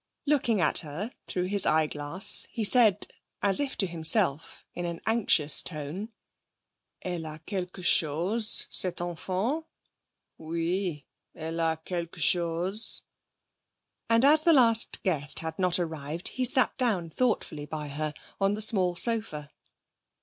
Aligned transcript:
Looking 0.25 0.59
at 0.59 0.79
her 0.79 1.11
through 1.27 1.43
his 1.43 1.63
eyeglass, 1.67 2.47
he 2.49 2.63
said, 2.63 3.05
as 3.43 3.59
if 3.59 3.77
to 3.77 3.85
himself, 3.85 4.65
in 4.73 4.87
an 4.87 4.99
anxious 5.05 5.61
tone: 5.61 6.09
'Elle 7.03 7.27
a 7.27 7.39
quelquechose, 7.45 8.65
cette 8.71 8.99
enfant; 8.99 9.63
oui, 10.39 11.05
elle 11.35 11.59
a 11.59 11.77
quelquechose,' 11.85 13.01
and 14.09 14.25
as 14.25 14.41
the 14.41 14.53
last 14.53 15.03
guest 15.03 15.37
had 15.41 15.59
not 15.59 15.77
arrived 15.77 16.29
he 16.29 16.45
sat 16.45 16.75
down 16.79 17.11
thoughtfully 17.11 17.67
by 17.67 17.87
her 17.89 18.15
on 18.39 18.55
the 18.55 18.61
small 18.61 18.95
sofa. 18.95 19.51